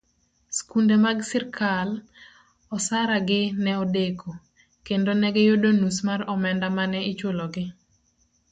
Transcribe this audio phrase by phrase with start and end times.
[0.57, 1.89] Skunde mag sirikal,
[2.75, 4.29] osara gi nedeko,
[4.87, 7.65] kendo negiyudo nus mar omenda mane ichulo gi.